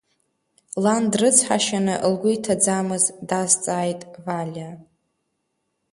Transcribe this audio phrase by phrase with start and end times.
[0.83, 4.71] Лан дрыцҳашьаны, лгәы иҭаӡамыз дазҵааит Валиа.